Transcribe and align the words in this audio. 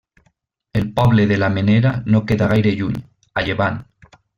El 0.79 0.87
poble 1.01 1.27
de 1.33 1.37
la 1.37 1.49
Menera 1.59 1.93
no 2.15 2.25
queda 2.31 2.51
gaire 2.55 2.75
lluny, 2.83 2.99
a 3.35 3.49
llevant. 3.51 3.83